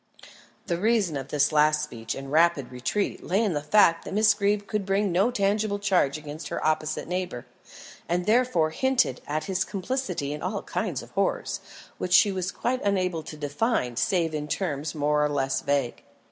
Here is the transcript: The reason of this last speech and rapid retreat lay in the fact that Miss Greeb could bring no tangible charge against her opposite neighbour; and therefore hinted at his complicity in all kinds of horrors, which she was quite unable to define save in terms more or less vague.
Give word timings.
The 0.65 0.79
reason 0.79 1.15
of 1.15 1.27
this 1.27 1.51
last 1.51 1.83
speech 1.83 2.15
and 2.15 2.31
rapid 2.31 2.71
retreat 2.71 3.23
lay 3.23 3.43
in 3.43 3.53
the 3.53 3.61
fact 3.61 4.03
that 4.03 4.15
Miss 4.15 4.33
Greeb 4.33 4.65
could 4.65 4.83
bring 4.83 5.11
no 5.11 5.29
tangible 5.29 5.77
charge 5.77 6.17
against 6.17 6.47
her 6.47 6.65
opposite 6.65 7.07
neighbour; 7.07 7.45
and 8.09 8.25
therefore 8.25 8.71
hinted 8.71 9.21
at 9.27 9.43
his 9.43 9.63
complicity 9.63 10.33
in 10.33 10.41
all 10.41 10.63
kinds 10.63 11.03
of 11.03 11.11
horrors, 11.11 11.59
which 11.99 12.13
she 12.13 12.31
was 12.31 12.51
quite 12.51 12.81
unable 12.81 13.21
to 13.21 13.37
define 13.37 13.95
save 13.95 14.33
in 14.33 14.47
terms 14.47 14.95
more 14.95 15.23
or 15.23 15.29
less 15.29 15.61
vague. 15.61 16.01